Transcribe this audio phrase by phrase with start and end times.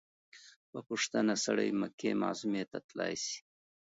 [0.71, 3.37] په پوښتنه سړى مکې معظمې ته تلاى سي.